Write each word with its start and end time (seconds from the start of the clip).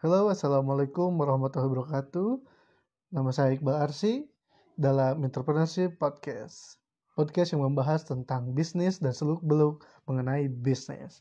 Halo, 0.00 0.32
Assalamualaikum 0.32 1.12
warahmatullahi 1.20 1.76
wabarakatuh. 1.76 2.40
Nama 3.12 3.36
saya 3.36 3.52
Iqbal 3.52 3.84
Arsi 3.84 4.24
dalam 4.72 5.20
Entrepreneurship 5.20 6.00
Podcast. 6.00 6.80
Podcast 7.12 7.52
yang 7.52 7.68
membahas 7.68 8.08
tentang 8.08 8.56
bisnis 8.56 8.96
dan 8.96 9.12
seluk-beluk 9.12 9.84
mengenai 10.08 10.48
bisnis. 10.48 11.20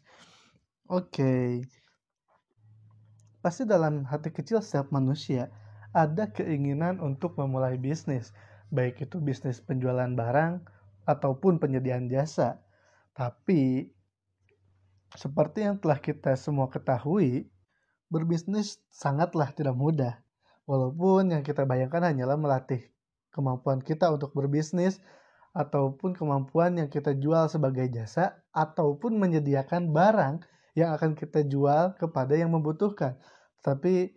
Oke. 0.87 1.59
Pasti 3.43 3.67
dalam 3.67 4.07
hati 4.07 4.31
kecil 4.31 4.63
setiap 4.63 4.95
manusia 4.95 5.51
ada 5.91 6.31
keinginan 6.31 7.03
untuk 7.03 7.35
memulai 7.35 7.75
bisnis, 7.75 8.31
baik 8.71 9.03
itu 9.03 9.19
bisnis 9.19 9.59
penjualan 9.59 10.07
barang 10.15 10.63
ataupun 11.03 11.59
penyediaan 11.59 12.07
jasa. 12.07 12.63
Tapi 13.11 13.91
seperti 15.19 15.67
yang 15.67 15.83
telah 15.83 15.99
kita 15.99 16.31
semua 16.39 16.71
ketahui, 16.71 17.51
berbisnis 18.09 18.81
sangatlah 18.89 19.53
tidak 19.53 19.77
mudah. 19.77 20.17
Walaupun 20.69 21.33
yang 21.33 21.41
kita 21.41 21.65
bayangkan 21.65 22.13
hanyalah 22.13 22.37
melatih 22.37 22.85
kemampuan 23.33 23.81
kita 23.81 24.09
untuk 24.13 24.33
berbisnis 24.37 25.01
ataupun 25.53 26.13
kemampuan 26.13 26.77
yang 26.77 26.89
kita 26.89 27.17
jual 27.17 27.49
sebagai 27.49 27.89
jasa 27.89 28.37
ataupun 28.53 29.17
menyediakan 29.17 29.89
barang 29.89 30.45
yang 30.77 30.93
akan 30.93 31.17
kita 31.17 31.41
jual 31.45 31.97
kepada 31.97 32.37
yang 32.37 32.53
membutuhkan. 32.53 33.17
Tapi 33.65 34.13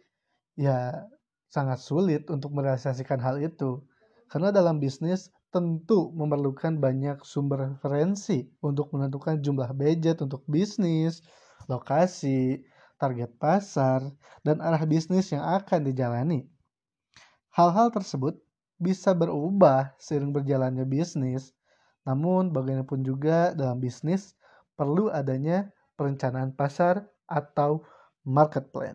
ya 0.56 1.08
sangat 1.48 1.80
sulit 1.80 2.28
untuk 2.28 2.52
merealisasikan 2.52 3.20
hal 3.20 3.40
itu. 3.40 3.80
Karena 4.28 4.52
dalam 4.52 4.80
bisnis 4.80 5.32
tentu 5.52 6.08
memerlukan 6.16 6.80
banyak 6.80 7.20
sumber 7.28 7.76
referensi 7.76 8.48
untuk 8.64 8.88
menentukan 8.96 9.44
jumlah 9.44 9.76
budget 9.76 10.24
untuk 10.24 10.40
bisnis, 10.48 11.20
lokasi, 11.68 12.64
target 13.02 13.34
pasar, 13.42 14.06
dan 14.46 14.62
arah 14.62 14.86
bisnis 14.86 15.34
yang 15.34 15.42
akan 15.42 15.90
dijalani. 15.90 16.46
Hal-hal 17.50 17.90
tersebut 17.90 18.38
bisa 18.78 19.10
berubah 19.10 19.98
seiring 19.98 20.30
berjalannya 20.30 20.86
bisnis, 20.86 21.50
namun 22.06 22.54
bagaimanapun 22.54 23.02
juga 23.02 23.50
dalam 23.58 23.82
bisnis 23.82 24.38
perlu 24.78 25.10
adanya 25.10 25.74
perencanaan 25.98 26.54
pasar 26.54 27.02
atau 27.26 27.82
market 28.22 28.70
plan. 28.70 28.94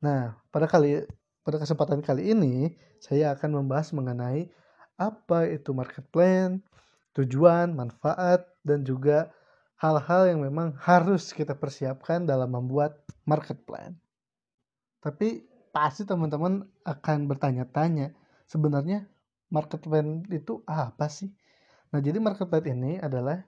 Nah, 0.00 0.36
pada 0.48 0.64
kali 0.64 1.04
pada 1.44 1.60
kesempatan 1.60 2.00
kali 2.00 2.32
ini 2.32 2.72
saya 3.00 3.36
akan 3.36 3.64
membahas 3.64 3.92
mengenai 3.92 4.48
apa 4.96 5.48
itu 5.52 5.76
market 5.76 6.04
plan, 6.08 6.60
tujuan, 7.16 7.72
manfaat, 7.72 8.48
dan 8.64 8.84
juga 8.84 9.28
hal-hal 9.84 10.32
yang 10.32 10.40
memang 10.40 10.72
harus 10.80 11.36
kita 11.36 11.52
persiapkan 11.52 12.24
dalam 12.24 12.56
membuat 12.56 13.04
market 13.28 13.60
plan. 13.68 13.92
Tapi 15.04 15.44
pasti 15.76 16.08
teman-teman 16.08 16.64
akan 16.88 17.28
bertanya-tanya, 17.28 18.16
sebenarnya 18.48 19.04
market 19.52 19.84
plan 19.84 20.24
itu 20.32 20.64
apa 20.64 21.12
sih? 21.12 21.28
Nah, 21.92 22.00
jadi 22.00 22.16
market 22.16 22.48
plan 22.48 22.64
ini 22.64 22.96
adalah 22.96 23.44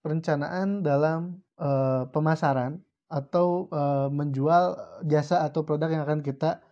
perencanaan 0.00 0.80
dalam 0.80 1.44
uh, 1.60 2.08
pemasaran 2.08 2.80
atau 3.12 3.68
uh, 3.68 4.08
menjual 4.08 4.72
jasa 5.04 5.44
atau 5.44 5.68
produk 5.68 5.92
yang 5.92 6.08
akan 6.08 6.24
kita 6.24 6.64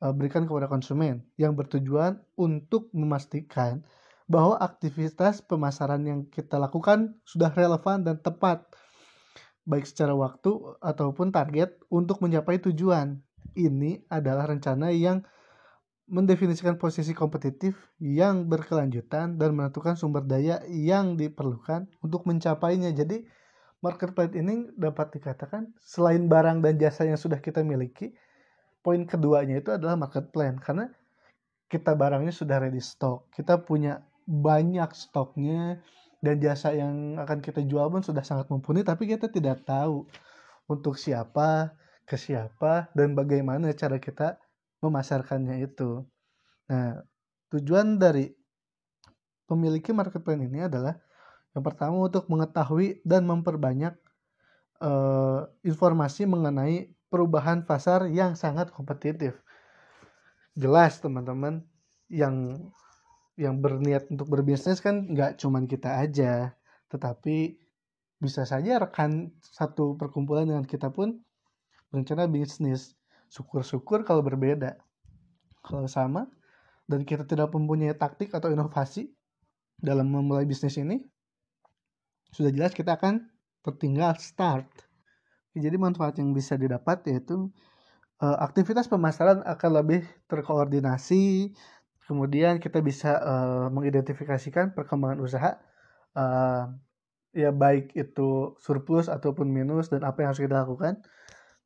uh, 0.00 0.16
berikan 0.16 0.48
kepada 0.48 0.64
konsumen 0.64 1.28
yang 1.36 1.52
bertujuan 1.52 2.24
untuk 2.40 2.88
memastikan 2.96 3.84
bahwa 4.30 4.54
aktivitas 4.62 5.42
pemasaran 5.42 6.06
yang 6.06 6.20
kita 6.30 6.54
lakukan 6.54 7.18
sudah 7.26 7.50
relevan 7.50 8.06
dan 8.06 8.22
tepat 8.22 8.62
baik 9.66 9.90
secara 9.90 10.14
waktu 10.14 10.54
ataupun 10.78 11.34
target 11.34 11.74
untuk 11.90 12.22
mencapai 12.22 12.62
tujuan. 12.62 13.18
Ini 13.58 14.06
adalah 14.06 14.46
rencana 14.46 14.94
yang 14.94 15.26
mendefinisikan 16.06 16.78
posisi 16.78 17.10
kompetitif 17.10 17.74
yang 17.98 18.46
berkelanjutan 18.46 19.34
dan 19.34 19.50
menentukan 19.58 19.98
sumber 19.98 20.22
daya 20.22 20.62
yang 20.70 21.18
diperlukan 21.18 21.90
untuk 21.98 22.22
mencapainya. 22.30 22.94
Jadi 22.94 23.26
market 23.82 24.14
plan 24.14 24.30
ini 24.30 24.70
dapat 24.78 25.10
dikatakan 25.18 25.74
selain 25.82 26.30
barang 26.30 26.62
dan 26.62 26.78
jasa 26.78 27.02
yang 27.02 27.18
sudah 27.18 27.42
kita 27.42 27.66
miliki, 27.66 28.14
poin 28.86 29.02
keduanya 29.02 29.58
itu 29.58 29.74
adalah 29.74 29.98
market 29.98 30.30
plan 30.30 30.54
karena 30.62 30.86
kita 31.70 31.94
barangnya 31.94 32.34
sudah 32.34 32.58
ready 32.58 32.82
stock, 32.82 33.30
kita 33.30 33.62
punya 33.62 34.02
banyak 34.30 34.94
stoknya 34.94 35.82
dan 36.22 36.38
jasa 36.38 36.70
yang 36.70 37.18
akan 37.18 37.42
kita 37.42 37.66
jual 37.66 37.90
pun 37.90 38.06
sudah 38.06 38.22
sangat 38.22 38.46
mumpuni 38.46 38.86
tapi 38.86 39.10
kita 39.10 39.26
tidak 39.26 39.66
tahu 39.66 40.06
untuk 40.70 40.94
siapa 40.94 41.74
ke 42.06 42.14
siapa 42.14 42.94
dan 42.94 43.18
bagaimana 43.18 43.74
cara 43.74 43.98
kita 43.98 44.38
memasarkannya 44.78 45.66
itu. 45.66 46.06
Nah 46.70 47.02
tujuan 47.50 47.98
dari 47.98 48.30
memiliki 49.50 49.90
market 49.90 50.22
plan 50.22 50.38
ini 50.38 50.70
adalah 50.70 50.94
yang 51.50 51.66
pertama 51.66 52.06
untuk 52.06 52.30
mengetahui 52.30 53.02
dan 53.02 53.26
memperbanyak 53.26 53.98
uh, 54.78 55.50
informasi 55.66 56.30
mengenai 56.30 56.94
perubahan 57.10 57.66
pasar 57.66 58.06
yang 58.06 58.38
sangat 58.38 58.70
kompetitif. 58.70 59.34
Jelas 60.54 61.02
teman-teman 61.02 61.66
yang 62.06 62.70
yang 63.38 63.62
berniat 63.62 64.10
untuk 64.10 64.30
berbisnis 64.30 64.82
kan 64.82 65.06
nggak 65.10 65.38
cuman 65.38 65.68
kita 65.70 66.02
aja, 66.02 66.54
tetapi 66.90 67.58
bisa 68.20 68.44
saja 68.44 68.76
rekan 68.76 69.32
satu 69.40 69.96
perkumpulan 69.96 70.44
dengan 70.44 70.64
kita 70.68 70.92
pun 70.92 71.18
berencana 71.88 72.28
bisnis. 72.28 72.94
Syukur-syukur 73.30 74.02
kalau 74.02 74.20
berbeda. 74.26 74.76
Kalau 75.62 75.86
sama 75.86 76.26
dan 76.90 77.06
kita 77.06 77.22
tidak 77.22 77.54
mempunyai 77.54 77.94
taktik 77.94 78.34
atau 78.34 78.50
inovasi 78.50 79.08
dalam 79.78 80.10
memulai 80.10 80.44
bisnis 80.44 80.76
ini, 80.76 80.98
sudah 82.34 82.50
jelas 82.50 82.74
kita 82.74 82.98
akan 82.98 83.30
tertinggal 83.62 84.18
start. 84.18 84.66
Jadi 85.54 85.76
manfaat 85.78 86.18
yang 86.18 86.34
bisa 86.34 86.58
didapat 86.58 87.02
yaitu 87.06 87.48
eh, 88.20 88.38
aktivitas 88.42 88.90
pemasaran 88.90 89.42
akan 89.46 89.70
lebih 89.82 90.02
terkoordinasi, 90.26 91.54
kemudian 92.10 92.58
kita 92.58 92.82
bisa 92.82 93.22
uh, 93.22 93.66
mengidentifikasikan 93.70 94.74
perkembangan 94.74 95.22
usaha 95.22 95.62
uh, 96.18 96.66
ya 97.30 97.54
baik 97.54 97.94
itu 97.94 98.58
surplus 98.58 99.06
ataupun 99.06 99.46
minus 99.46 99.94
dan 99.94 100.02
apa 100.02 100.26
yang 100.26 100.34
harus 100.34 100.42
kita 100.42 100.66
lakukan 100.66 100.98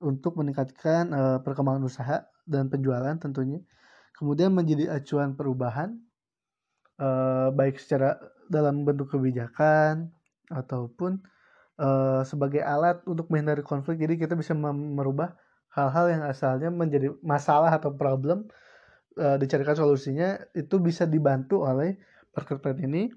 untuk 0.04 0.37
meningkatkan 0.37 1.09
uh, 1.16 1.38
perkembangan 1.41 1.88
usaha 1.88 2.28
dan 2.44 2.69
penjualan 2.69 3.16
tentunya. 3.16 3.65
Kemudian 4.21 4.53
menjadi 4.53 4.93
acuan 4.93 5.33
perubahan 5.33 5.97
uh, 7.00 7.49
baik 7.56 7.81
secara 7.81 8.21
dalam 8.53 8.84
bentuk 8.84 9.16
kebijakan 9.16 10.12
ataupun 10.53 11.25
uh, 11.81 12.21
sebagai 12.28 12.60
alat 12.60 13.00
untuk 13.09 13.33
menghindari 13.33 13.65
konflik. 13.65 13.97
Jadi 13.97 14.21
kita 14.21 14.37
bisa 14.37 14.53
merubah 14.53 15.33
hal-hal 15.72 16.12
yang 16.12 16.22
asalnya 16.28 16.69
menjadi 16.69 17.16
masalah 17.25 17.72
atau 17.72 17.97
problem 17.97 18.44
uh, 19.19 19.37
dicarikan 19.39 19.77
solusinya 19.79 20.39
itu 20.55 20.79
bisa 20.79 21.05
dibantu 21.09 21.63
oleh 21.63 21.99
market 22.35 22.61
ini. 22.83 23.11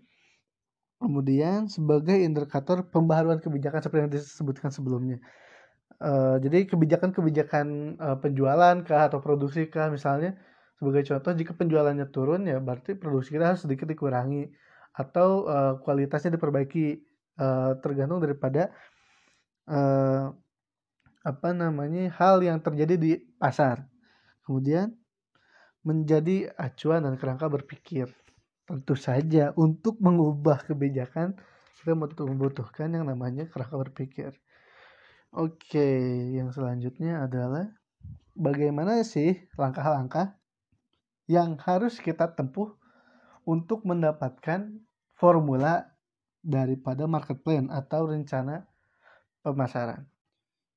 Kemudian 0.98 1.70
sebagai 1.70 2.18
indikator 2.18 2.90
pembaharuan 2.90 3.38
kebijakan 3.38 3.86
seperti 3.86 4.02
yang 4.02 4.14
disebutkan 4.14 4.74
sebelumnya. 4.74 5.22
Uh, 5.98 6.42
jadi 6.42 6.66
kebijakan-kebijakan 6.70 7.98
uh, 7.98 8.18
penjualan 8.22 8.82
kah 8.86 9.10
atau 9.10 9.18
produksi 9.22 9.66
kah 9.70 9.90
misalnya 9.90 10.38
sebagai 10.78 11.10
contoh 11.10 11.34
jika 11.34 11.58
penjualannya 11.58 12.06
turun 12.14 12.46
ya 12.46 12.62
berarti 12.62 12.94
produksi 12.94 13.34
kita 13.34 13.50
harus 13.50 13.66
sedikit 13.66 13.90
dikurangi 13.90 14.46
atau 14.94 15.46
uh, 15.46 15.74
kualitasnya 15.82 16.38
diperbaiki. 16.38 17.06
Uh, 17.38 17.78
tergantung 17.86 18.18
daripada 18.18 18.74
uh, 19.70 20.34
apa 21.22 21.50
namanya 21.54 22.10
hal 22.18 22.42
yang 22.42 22.58
terjadi 22.64 22.96
di 22.98 23.12
pasar. 23.38 23.86
Kemudian 24.42 24.96
menjadi 25.88 26.52
acuan 26.60 27.08
dan 27.08 27.16
kerangka 27.16 27.48
berpikir. 27.48 28.12
Tentu 28.68 29.00
saja 29.00 29.56
untuk 29.56 29.96
mengubah 30.04 30.68
kebijakan 30.68 31.40
kita 31.88 32.28
membutuhkan 32.28 32.92
yang 32.92 33.08
namanya 33.08 33.48
kerangka 33.48 33.80
berpikir. 33.80 34.36
Oke, 35.32 35.88
yang 36.36 36.52
selanjutnya 36.52 37.24
adalah 37.24 37.72
bagaimana 38.36 39.00
sih 39.08 39.48
langkah-langkah 39.56 40.36
yang 41.32 41.56
harus 41.64 42.04
kita 42.04 42.36
tempuh 42.36 42.76
untuk 43.48 43.88
mendapatkan 43.88 44.84
formula 45.16 45.88
daripada 46.44 47.08
market 47.08 47.40
plan 47.40 47.72
atau 47.72 48.12
rencana 48.12 48.68
pemasaran. 49.40 50.04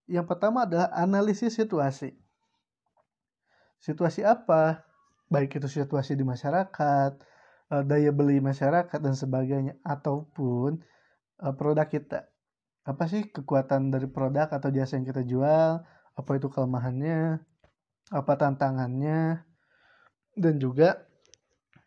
Yang 0.06 0.26
pertama 0.30 0.62
adalah 0.66 0.94
analisis 0.94 1.58
situasi. 1.58 2.14
Situasi 3.82 4.22
apa 4.22 4.89
baik 5.30 5.62
itu 5.62 5.70
situasi 5.70 6.18
di 6.18 6.26
masyarakat, 6.26 7.12
uh, 7.72 7.82
daya 7.86 8.10
beli 8.10 8.42
masyarakat 8.42 8.98
dan 8.98 9.14
sebagainya 9.14 9.78
ataupun 9.86 10.82
uh, 11.40 11.54
produk 11.54 11.86
kita. 11.86 12.28
Apa 12.84 13.06
sih 13.06 13.30
kekuatan 13.30 13.94
dari 13.94 14.10
produk 14.10 14.50
atau 14.50 14.68
jasa 14.74 14.98
yang 14.98 15.06
kita 15.06 15.22
jual? 15.22 15.80
Apa 16.18 16.30
itu 16.36 16.50
kelemahannya? 16.50 17.40
apa 18.10 18.34
tantangannya, 18.34 19.46
dan 20.34 20.54
juga 20.58 21.06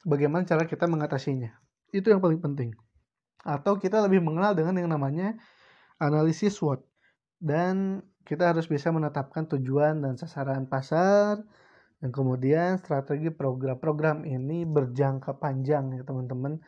bagaimana 0.08 0.48
cara 0.48 0.64
kita 0.64 0.88
mengatasinya. 0.88 1.52
Itu 1.92 2.10
yang 2.10 2.24
paling 2.24 2.40
penting. 2.40 2.72
Atau 3.44 3.76
kita 3.76 4.00
lebih 4.00 4.24
mengenal 4.24 4.56
dengan 4.56 4.80
yang 4.80 4.90
namanya 4.90 5.36
analisis 6.00 6.56
SWOT. 6.58 6.80
Dan 7.44 8.00
kita 8.24 8.56
harus 8.56 8.72
bisa 8.72 8.88
menetapkan 8.96 9.52
tujuan 9.52 10.00
dan 10.00 10.16
sasaran 10.16 10.64
pasar, 10.72 11.44
dan 12.04 12.12
kemudian 12.12 12.84
strategi 12.84 13.32
program-program 13.32 14.28
ini 14.28 14.68
berjangka 14.68 15.40
panjang 15.40 15.96
ya 15.96 16.04
teman-teman. 16.04 16.60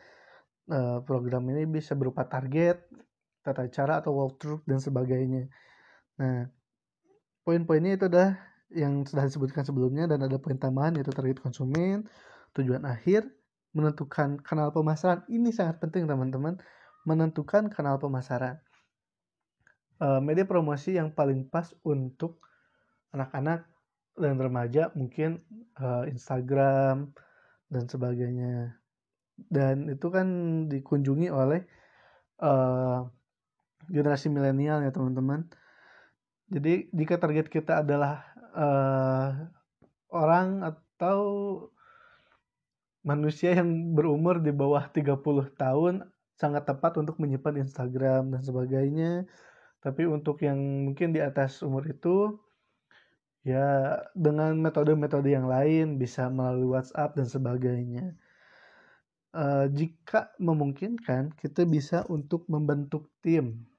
Eh, 0.72 0.98
program 1.04 1.44
ini 1.52 1.68
bisa 1.68 1.92
berupa 1.92 2.24
target, 2.24 2.88
tata 3.44 3.68
cara 3.68 4.00
atau 4.00 4.16
walkthrough 4.16 4.64
dan 4.64 4.80
sebagainya. 4.80 5.52
Nah, 6.24 6.48
poin-poinnya 7.44 8.00
itu 8.00 8.08
adalah 8.08 8.40
yang 8.72 9.04
sudah 9.04 9.28
disebutkan 9.28 9.68
sebelumnya 9.68 10.08
dan 10.08 10.24
ada 10.24 10.40
poin 10.40 10.56
tambahan 10.56 10.96
yaitu 10.96 11.12
target 11.12 11.44
konsumen, 11.44 12.08
tujuan 12.56 12.88
akhir, 12.88 13.28
menentukan 13.76 14.40
kanal 14.40 14.72
pemasaran. 14.72 15.28
Ini 15.28 15.52
sangat 15.52 15.84
penting 15.84 16.08
teman-teman, 16.08 16.64
menentukan 17.04 17.68
kanal 17.68 18.00
pemasaran. 18.00 18.64
Uh, 20.00 20.24
media 20.24 20.48
promosi 20.48 20.96
yang 20.96 21.12
paling 21.12 21.44
pas 21.52 21.76
untuk 21.84 22.40
anak-anak 23.12 23.75
dan 24.16 24.40
remaja 24.40 24.92
mungkin 24.96 25.44
uh, 25.80 26.08
Instagram 26.08 27.12
dan 27.68 27.84
sebagainya. 27.92 28.80
Dan 29.36 29.92
itu 29.92 30.08
kan 30.08 30.28
dikunjungi 30.72 31.28
oleh 31.28 31.68
uh, 32.40 33.04
generasi 33.92 34.32
milenial 34.32 34.82
ya 34.82 34.92
teman-teman. 34.96 35.46
Jadi 36.48 36.88
jika 36.96 37.20
target 37.20 37.52
kita 37.52 37.84
adalah 37.84 38.24
uh, 38.56 39.52
orang 40.14 40.64
atau 40.64 41.20
manusia 43.06 43.54
yang 43.54 43.94
berumur 43.94 44.40
di 44.40 44.50
bawah 44.56 44.88
30 44.90 45.20
tahun 45.60 46.08
sangat 46.36 46.68
tepat 46.68 47.00
untuk 47.00 47.20
menyimpan 47.20 47.68
Instagram 47.68 48.32
dan 48.36 48.42
sebagainya. 48.42 49.12
Tapi 49.84 50.10
untuk 50.10 50.42
yang 50.42 50.58
mungkin 50.90 51.14
di 51.14 51.22
atas 51.22 51.62
umur 51.62 51.86
itu 51.86 52.42
ya 53.46 54.02
dengan 54.18 54.58
metode-metode 54.58 55.30
yang 55.30 55.46
lain 55.46 56.02
bisa 56.02 56.28
melalui 56.34 56.74
WhatsApp 56.74 57.14
dan 57.14 57.30
sebagainya. 57.30 58.18
Uh, 59.36 59.68
jika 59.70 60.34
memungkinkan 60.42 61.36
kita 61.38 61.68
bisa 61.68 62.08
untuk 62.10 62.50
membentuk 62.50 63.06
tim 63.22 63.70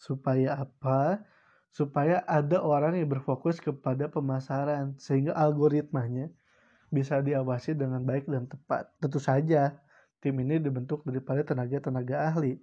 supaya 0.00 0.56
apa? 0.56 1.20
Supaya 1.68 2.24
ada 2.24 2.64
orang 2.64 2.96
yang 2.96 3.12
berfokus 3.12 3.60
kepada 3.60 4.08
pemasaran 4.08 4.96
sehingga 4.96 5.36
algoritmanya 5.36 6.32
bisa 6.88 7.20
diawasi 7.20 7.76
dengan 7.76 8.00
baik 8.08 8.24
dan 8.24 8.48
tepat. 8.48 8.88
Tentu 8.96 9.20
saja 9.20 9.76
tim 10.24 10.32
ini 10.40 10.56
dibentuk 10.56 11.04
daripada 11.04 11.44
tenaga-tenaga 11.44 12.32
ahli. 12.32 12.56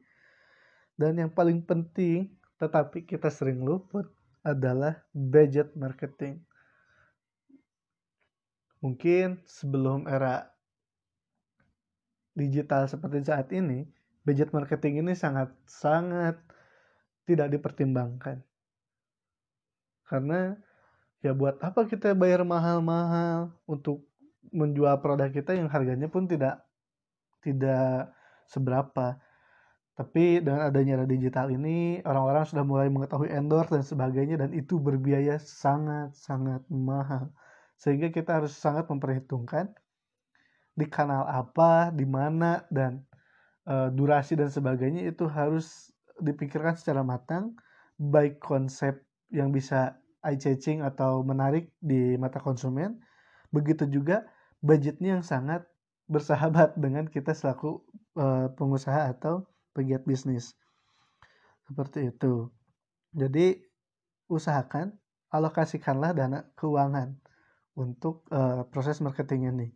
Dan 0.98 1.22
yang 1.22 1.30
paling 1.30 1.62
penting 1.62 2.34
tetapi 2.58 3.04
kita 3.06 3.30
sering 3.30 3.62
luput 3.62 4.08
adalah 4.46 5.02
budget 5.10 5.74
marketing. 5.74 6.46
Mungkin 8.86 9.42
sebelum 9.50 10.06
era 10.06 10.54
digital 12.38 12.86
seperti 12.86 13.26
saat 13.26 13.50
ini, 13.50 13.90
budget 14.22 14.54
marketing 14.54 15.02
ini 15.02 15.18
sangat-sangat 15.18 16.38
tidak 17.26 17.50
dipertimbangkan. 17.50 18.46
Karena 20.06 20.54
ya 21.26 21.34
buat 21.34 21.58
apa 21.66 21.90
kita 21.90 22.14
bayar 22.14 22.46
mahal-mahal 22.46 23.50
untuk 23.66 24.06
menjual 24.54 25.02
produk 25.02 25.34
kita 25.34 25.58
yang 25.58 25.66
harganya 25.66 26.06
pun 26.06 26.30
tidak 26.30 26.62
tidak 27.42 28.14
seberapa. 28.46 29.18
Tapi 29.96 30.44
dengan 30.44 30.68
adanya 30.68 31.00
era 31.00 31.08
digital 31.08 31.48
ini, 31.56 32.04
orang-orang 32.04 32.44
sudah 32.44 32.68
mulai 32.68 32.92
mengetahui 32.92 33.32
endorse 33.32 33.72
dan 33.72 33.84
sebagainya 33.84 34.36
dan 34.44 34.52
itu 34.52 34.76
berbiaya 34.76 35.40
sangat-sangat 35.40 36.68
mahal. 36.68 37.32
Sehingga 37.80 38.12
kita 38.12 38.44
harus 38.44 38.52
sangat 38.52 38.92
memperhitungkan 38.92 39.72
di 40.76 40.86
kanal 40.92 41.24
apa, 41.24 41.96
di 41.96 42.04
mana 42.04 42.68
dan 42.68 43.08
e, 43.64 43.88
durasi 43.96 44.36
dan 44.36 44.52
sebagainya 44.52 45.08
itu 45.08 45.32
harus 45.32 45.96
dipikirkan 46.20 46.76
secara 46.76 47.00
matang 47.00 47.56
baik 47.96 48.44
konsep 48.44 49.00
yang 49.32 49.56
bisa 49.56 49.96
eye 50.24 50.40
catching 50.40 50.84
atau 50.84 51.24
menarik 51.24 51.72
di 51.80 52.20
mata 52.20 52.40
konsumen 52.40 53.00
begitu 53.52 53.88
juga 53.88 54.28
budgetnya 54.60 55.20
yang 55.20 55.26
sangat 55.26 55.64
bersahabat 56.12 56.76
dengan 56.76 57.08
kita 57.08 57.32
selaku 57.32 57.82
uh, 58.20 58.52
pengusaha 58.54 59.16
atau 59.16 59.48
pegiat 59.76 60.08
bisnis. 60.08 60.56
Seperti 61.68 62.08
itu. 62.08 62.48
Jadi 63.12 63.60
usahakan 64.32 64.96
alokasikanlah 65.36 66.16
dana 66.16 66.48
keuangan 66.56 67.20
untuk 67.76 68.24
uh, 68.32 68.64
proses 68.72 69.04
marketing 69.04 69.52
ini. 69.52 69.68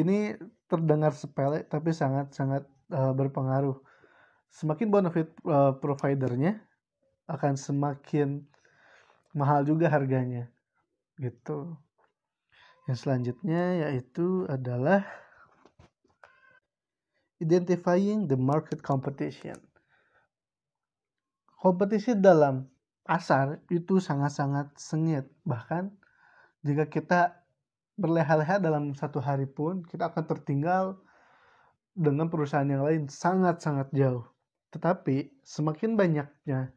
Ini 0.00 0.40
terdengar 0.70 1.12
sepele 1.12 1.68
tapi 1.68 1.92
sangat 1.92 2.32
sangat 2.32 2.64
uh, 2.94 3.12
berpengaruh. 3.12 3.76
Semakin 4.48 4.88
bonafit 4.88 5.28
uh, 5.44 5.76
providernya 5.76 6.56
akan 7.28 7.60
semakin 7.60 8.48
mahal 9.36 9.68
juga 9.68 9.92
harganya. 9.92 10.48
Gitu. 11.20 11.76
Yang 12.88 12.98
selanjutnya 13.04 13.84
yaitu 13.84 14.48
adalah 14.48 15.04
identifying 17.38 18.26
the 18.26 18.38
market 18.38 18.82
competition. 18.82 19.56
Kompetisi 21.58 22.14
dalam 22.14 22.66
pasar 23.02 23.58
itu 23.70 23.98
sangat-sangat 23.98 24.74
sengit. 24.78 25.26
Bahkan 25.42 25.90
jika 26.62 26.86
kita 26.86 27.20
berleha-leha 27.98 28.62
dalam 28.62 28.94
satu 28.94 29.18
hari 29.18 29.50
pun 29.50 29.82
kita 29.82 30.14
akan 30.14 30.24
tertinggal 30.28 31.02
dengan 31.98 32.30
perusahaan 32.30 32.68
yang 32.68 32.86
lain 32.86 33.10
sangat-sangat 33.10 33.90
jauh. 33.90 34.22
Tetapi 34.70 35.42
semakin 35.42 35.98
banyaknya 35.98 36.70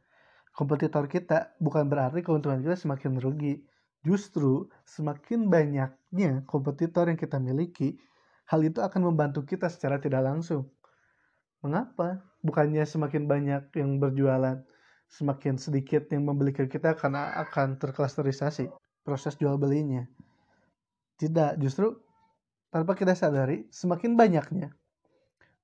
kompetitor 0.57 1.05
kita 1.05 1.53
bukan 1.61 1.85
berarti 1.85 2.25
keuntungan 2.25 2.65
kita 2.65 2.73
semakin 2.73 3.21
merugi. 3.21 3.61
Justru 4.01 4.65
semakin 4.81 5.45
banyaknya 5.45 6.41
kompetitor 6.49 7.05
yang 7.05 7.21
kita 7.21 7.37
miliki, 7.37 8.01
hal 8.51 8.61
itu 8.67 8.83
akan 8.83 9.07
membantu 9.07 9.47
kita 9.47 9.71
secara 9.71 9.95
tidak 10.03 10.27
langsung. 10.27 10.67
Mengapa? 11.63 12.19
Bukannya 12.43 12.83
semakin 12.83 13.23
banyak 13.31 13.71
yang 13.79 13.95
berjualan, 14.03 14.59
semakin 15.07 15.55
sedikit 15.55 16.11
yang 16.11 16.27
membeli 16.27 16.51
ke 16.51 16.67
kita 16.67 16.99
karena 16.99 17.31
akan 17.47 17.79
terklasterisasi 17.79 18.67
proses 19.07 19.39
jual 19.39 19.55
belinya. 19.55 20.03
Tidak, 21.15 21.55
justru 21.63 21.95
tanpa 22.73 22.97
kita 22.97 23.15
sadari, 23.15 23.69
semakin 23.71 24.19
banyaknya 24.19 24.73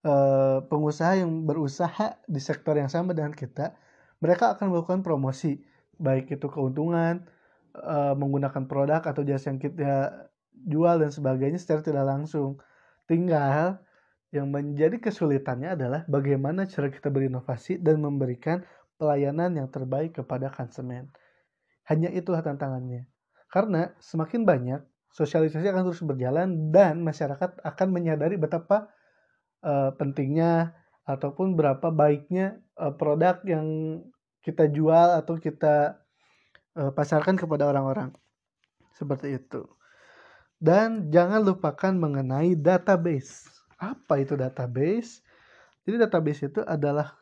uh, 0.07 0.63
pengusaha 0.69 1.19
yang 1.19 1.43
berusaha 1.43 2.23
di 2.29 2.39
sektor 2.39 2.77
yang 2.77 2.87
sama 2.87 3.11
dengan 3.11 3.33
kita, 3.33 3.75
mereka 4.23 4.55
akan 4.55 4.71
melakukan 4.71 5.01
promosi 5.03 5.59
baik 5.97 6.29
itu 6.29 6.45
keuntungan 6.47 7.25
uh, 7.73 8.13
menggunakan 8.13 8.69
produk 8.69 9.01
atau 9.01 9.25
jasa 9.25 9.49
yang 9.49 9.57
kita 9.57 10.29
jual 10.53 11.01
dan 11.01 11.09
sebagainya 11.09 11.57
secara 11.57 11.81
tidak 11.81 12.05
langsung 12.05 12.61
tinggal 13.07 13.79
yang 14.35 14.51
menjadi 14.51 14.99
kesulitannya 14.99 15.79
adalah 15.79 16.01
bagaimana 16.11 16.67
cara 16.67 16.91
kita 16.91 17.07
berinovasi 17.07 17.79
dan 17.79 18.03
memberikan 18.03 18.61
pelayanan 18.99 19.55
yang 19.55 19.67
terbaik 19.71 20.19
kepada 20.19 20.51
konsumen. 20.51 21.07
Hanya 21.87 22.11
itulah 22.11 22.43
tantangannya. 22.43 23.07
Karena 23.47 23.95
semakin 24.03 24.43
banyak 24.43 24.81
sosialisasi 25.15 25.71
akan 25.71 25.87
terus 25.87 26.03
berjalan 26.03 26.69
dan 26.75 26.99
masyarakat 26.99 27.63
akan 27.63 27.87
menyadari 27.89 28.35
betapa 28.35 28.91
uh, 29.63 29.95
pentingnya 29.95 30.75
ataupun 31.07 31.55
berapa 31.55 31.87
baiknya 31.87 32.59
uh, 32.75 32.91
produk 32.91 33.39
yang 33.47 33.65
kita 34.43 34.67
jual 34.67 35.15
atau 35.15 35.39
kita 35.39 36.03
uh, 36.75 36.91
pasarkan 36.91 37.39
kepada 37.39 37.71
orang-orang. 37.71 38.11
Seperti 38.91 39.39
itu. 39.39 39.76
Dan 40.57 41.13
jangan 41.13 41.45
lupakan 41.45 41.93
mengenai 41.93 42.57
database. 42.57 43.45
Apa 43.77 44.21
itu 44.21 44.33
database? 44.33 45.21
Jadi 45.85 45.95
database 46.01 46.49
itu 46.49 46.61
adalah 46.65 47.13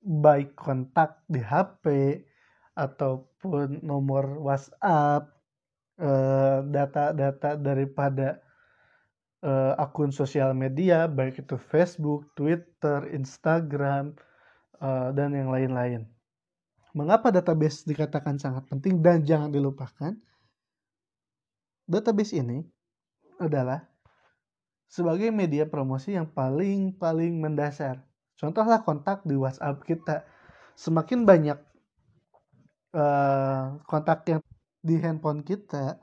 baik 0.00 0.54
kontak 0.54 1.20
di 1.26 1.42
HP 1.42 1.84
ataupun 2.78 3.82
nomor 3.82 4.38
WhatsApp, 4.40 5.28
data-data 6.70 7.60
daripada 7.60 8.40
uh, 9.44 9.76
akun 9.76 10.12
sosial 10.12 10.56
media 10.56 11.04
baik 11.04 11.44
itu 11.44 11.60
Facebook, 11.60 12.32
Twitter, 12.32 13.04
Instagram 13.12 14.16
uh, 14.80 15.12
dan 15.12 15.36
yang 15.36 15.52
lain-lain. 15.52 16.08
Mengapa 16.96 17.30
database 17.30 17.86
dikatakan 17.86 18.40
sangat 18.40 18.66
penting 18.66 18.98
dan 18.98 19.22
jangan 19.22 19.52
dilupakan? 19.52 20.16
Database 21.90 22.38
ini 22.38 22.62
adalah 23.42 23.82
sebagai 24.86 25.34
media 25.34 25.66
promosi 25.66 26.14
yang 26.14 26.30
paling 26.30 26.94
paling 26.94 27.42
mendasar. 27.42 28.02
Contohlah 28.38 28.86
kontak 28.86 29.26
di 29.26 29.34
WhatsApp 29.34 29.82
kita. 29.82 30.22
Semakin 30.78 31.26
banyak 31.28 31.58
uh, 32.96 33.76
kontak 33.84 34.24
yang 34.30 34.40
di 34.80 34.96
handphone 34.96 35.44
kita, 35.44 36.00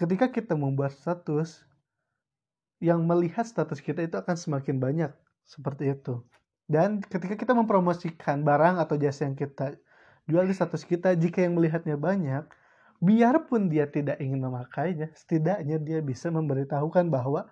ketika 0.00 0.32
kita 0.32 0.56
membuat 0.56 0.96
status, 0.96 1.60
yang 2.80 3.04
melihat 3.04 3.44
status 3.44 3.84
kita 3.84 4.04
itu 4.04 4.16
akan 4.16 4.36
semakin 4.36 4.80
banyak 4.80 5.12
seperti 5.44 5.92
itu. 5.92 6.24
Dan 6.64 7.04
ketika 7.04 7.36
kita 7.36 7.52
mempromosikan 7.52 8.40
barang 8.40 8.80
atau 8.80 8.96
jasa 8.96 9.28
yang 9.28 9.36
kita 9.36 9.76
jual 10.24 10.44
di 10.48 10.56
status 10.56 10.88
kita, 10.88 11.12
jika 11.12 11.44
yang 11.44 11.60
melihatnya 11.60 12.00
banyak, 12.00 12.48
biarpun 13.04 13.68
dia 13.68 13.84
tidak 13.92 14.16
ingin 14.18 14.40
memakainya, 14.40 15.12
setidaknya 15.12 15.76
dia 15.76 16.00
bisa 16.00 16.32
memberitahukan 16.32 17.12
bahwa, 17.12 17.44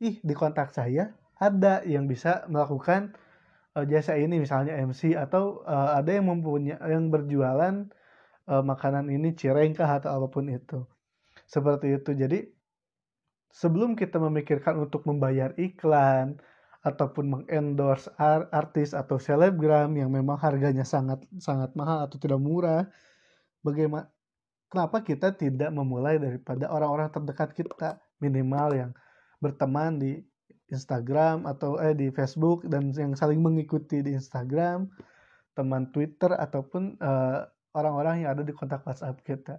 ih 0.00 0.16
di 0.24 0.32
kontak 0.32 0.72
saya 0.72 1.12
ada 1.36 1.84
yang 1.84 2.08
bisa 2.08 2.48
melakukan 2.48 3.12
uh, 3.76 3.84
jasa 3.84 4.16
ini, 4.16 4.40
misalnya 4.40 4.76
MC 4.80 5.12
atau 5.12 5.60
uh, 5.68 6.00
ada 6.00 6.16
yang 6.16 6.32
mempunyai 6.32 6.80
yang 6.80 7.12
berjualan 7.12 7.92
uh, 8.48 8.62
makanan 8.64 9.12
ini 9.12 9.36
cirengkah 9.36 10.00
atau 10.00 10.16
apa 10.16 10.26
pun 10.32 10.48
itu, 10.48 10.88
seperti 11.44 12.00
itu. 12.00 12.10
Jadi 12.16 12.38
sebelum 13.52 13.92
kita 13.92 14.16
memikirkan 14.16 14.80
untuk 14.80 15.04
membayar 15.04 15.52
iklan 15.60 16.40
ataupun 16.80 17.28
mengendorse 17.28 18.08
artis 18.56 18.96
atau 18.96 19.20
selebgram 19.20 19.92
yang 20.00 20.08
memang 20.08 20.40
harganya 20.40 20.80
sangat 20.80 21.20
sangat 21.36 21.76
mahal 21.76 22.08
atau 22.08 22.16
tidak 22.16 22.40
murah, 22.40 22.88
bagaimana 23.60 24.08
kenapa 24.70 25.02
kita 25.02 25.34
tidak 25.34 25.74
memulai 25.74 26.16
daripada 26.16 26.70
orang-orang 26.70 27.10
terdekat 27.10 27.52
kita 27.52 27.98
minimal 28.22 28.70
yang 28.72 28.90
berteman 29.42 29.98
di 29.98 30.22
Instagram 30.70 31.50
atau 31.50 31.82
eh 31.82 31.92
di 31.92 32.14
Facebook 32.14 32.62
dan 32.70 32.94
yang 32.94 33.18
saling 33.18 33.42
mengikuti 33.42 34.06
di 34.06 34.14
Instagram, 34.14 34.86
teman 35.58 35.90
Twitter 35.90 36.30
ataupun 36.30 36.94
eh, 36.96 37.40
orang-orang 37.74 38.24
yang 38.24 38.38
ada 38.38 38.46
di 38.46 38.54
kontak 38.54 38.86
WhatsApp 38.86 39.18
kita. 39.26 39.58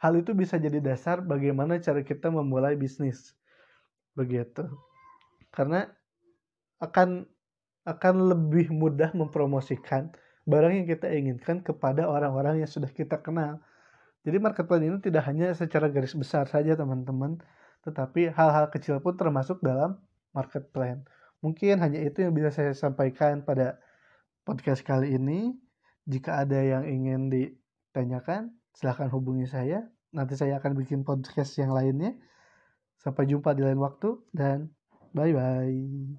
Hal 0.00 0.16
itu 0.16 0.32
bisa 0.32 0.56
jadi 0.56 0.80
dasar 0.80 1.20
bagaimana 1.20 1.76
cara 1.82 2.00
kita 2.00 2.32
memulai 2.32 2.78
bisnis. 2.78 3.36
Begitu. 4.16 4.64
Karena 5.52 5.84
akan 6.80 7.26
akan 7.84 8.14
lebih 8.32 8.72
mudah 8.72 9.12
mempromosikan 9.12 10.08
barang 10.48 10.72
yang 10.72 10.88
kita 10.88 11.06
inginkan 11.12 11.60
kepada 11.60 12.08
orang-orang 12.08 12.64
yang 12.64 12.70
sudah 12.70 12.88
kita 12.88 13.20
kenal. 13.20 13.60
Jadi 14.20 14.36
marketplace 14.36 14.84
ini 14.84 14.98
tidak 15.00 15.24
hanya 15.28 15.52
secara 15.56 15.88
garis 15.88 16.12
besar 16.12 16.44
saja 16.44 16.76
teman-teman, 16.76 17.40
tetapi 17.84 18.28
hal-hal 18.28 18.68
kecil 18.68 19.00
pun 19.00 19.16
termasuk 19.16 19.64
dalam 19.64 19.96
marketplace. 20.36 21.00
Mungkin 21.40 21.80
hanya 21.80 22.04
itu 22.04 22.20
yang 22.20 22.36
bisa 22.36 22.52
saya 22.52 22.76
sampaikan 22.76 23.40
pada 23.40 23.80
podcast 24.44 24.84
kali 24.84 25.16
ini. 25.16 25.56
Jika 26.04 26.44
ada 26.44 26.60
yang 26.60 26.84
ingin 26.84 27.32
ditanyakan, 27.32 28.52
silahkan 28.76 29.08
hubungi 29.08 29.48
saya. 29.48 29.88
Nanti 30.12 30.36
saya 30.36 30.60
akan 30.60 30.76
bikin 30.76 31.00
podcast 31.06 31.56
yang 31.56 31.72
lainnya. 31.72 32.12
Sampai 33.00 33.24
jumpa 33.24 33.56
di 33.56 33.64
lain 33.64 33.80
waktu 33.80 34.20
dan 34.36 34.68
bye-bye. 35.16 36.12